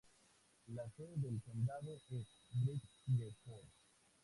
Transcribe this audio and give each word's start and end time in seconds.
La 0.69 0.89
sede 0.89 1.15
del 1.17 1.39
condado 1.43 1.95
es 2.09 2.25
Bridgeport. 2.53 3.69